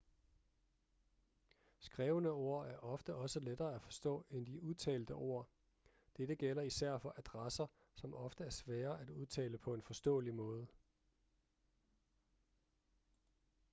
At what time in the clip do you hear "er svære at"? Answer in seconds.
8.43-9.09